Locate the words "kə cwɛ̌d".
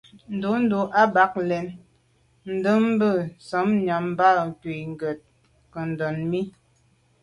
4.99-5.21